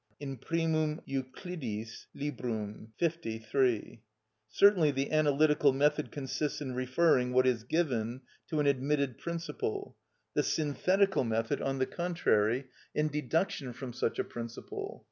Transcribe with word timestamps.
_)"In 0.19 0.37
Primum 0.37 0.99
Euclidis 1.05 2.07
Librum," 2.15 2.87
L. 2.99 3.09
iii. 3.23 4.01
Certainly 4.49 4.91
the 4.93 5.11
analytical 5.11 5.73
method 5.73 6.11
consists 6.11 6.59
in 6.59 6.73
referring 6.73 7.33
what 7.33 7.45
is 7.45 7.63
given 7.63 8.21
to 8.49 8.59
an 8.59 8.65
admitted 8.65 9.19
principle; 9.19 9.95
the 10.33 10.41
synthetical 10.41 11.23
method, 11.23 11.61
on 11.61 11.77
the 11.77 11.85
contrary, 11.85 12.65
in 12.95 13.09
deduction 13.09 13.73
from 13.73 13.93
such 13.93 14.17
a 14.17 14.23
principle. 14.23 14.99